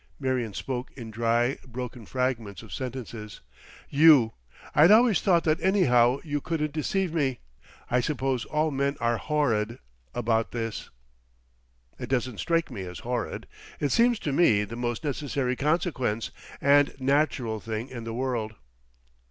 [0.19, 3.41] Marion spoke in dry, broken fragments of sentences.
[3.87, 4.33] "You...
[4.73, 7.37] I'd always thought that anyhow you couldn't deceive me...
[7.91, 10.89] I suppose all men are horrid—about this."
[11.99, 13.45] "It doesn't strike me as horrid.
[13.79, 18.55] It seems to me the most necessary consequence—and natural thing in the world."